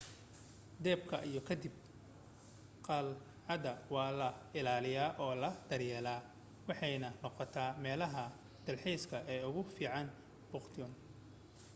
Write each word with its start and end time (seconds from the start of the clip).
dabka 0.85 1.17
ka 1.47 1.53
dib 1.61 1.75
qalcadda 2.87 3.71
waa 3.93 4.09
la 4.19 4.29
ilaaliyay 4.59 5.09
oo 5.23 5.33
la 5.43 5.49
daryeelay 5.69 6.19
waxaanay 6.67 6.95
noqotay 7.23 7.69
meelaha 7.83 8.23
dalxiiska 8.65 9.17
ee 9.33 9.41
ugu 9.49 9.61
fiican 9.75 10.07
bhutan 10.49 10.91